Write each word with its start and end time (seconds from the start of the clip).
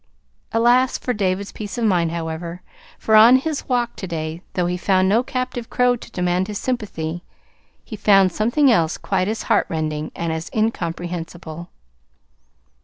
Alas, 0.51 0.97
for 0.97 1.13
David's 1.13 1.51
peace 1.51 1.77
of 1.77 1.85
mind, 1.85 2.09
however; 2.11 2.63
for 2.97 3.15
on 3.15 3.35
his 3.35 3.69
walk 3.69 3.95
to 3.97 4.07
day, 4.07 4.41
though 4.55 4.65
he 4.65 4.75
found 4.75 5.07
no 5.07 5.21
captive 5.21 5.69
crow 5.69 5.95
to 5.95 6.09
demand 6.09 6.47
his 6.47 6.57
sympathy, 6.57 7.23
he 7.85 7.95
found 7.95 8.31
something 8.31 8.71
else 8.71 8.97
quite 8.97 9.27
as 9.27 9.43
heartrending, 9.43 10.11
and 10.15 10.33
as 10.33 10.49
incomprehensible. 10.55 11.69